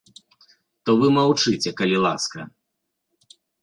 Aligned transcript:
То 0.87 0.91
вы 1.03 1.07
маўчыце, 1.19 1.69
калі 1.83 1.97
ласка! 2.09 2.39